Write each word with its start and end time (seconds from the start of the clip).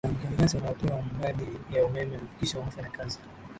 na 0.07 0.11
makandarasi 0.11 0.57
wanaopewa 0.57 1.03
miradi 1.17 1.43
ya 1.73 1.85
umeme 1.85 2.17
kuhakikisha 2.17 2.59
wanafanya 2.59 2.89
kazi 2.89 3.19